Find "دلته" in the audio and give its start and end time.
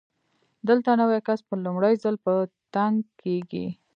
0.67-0.89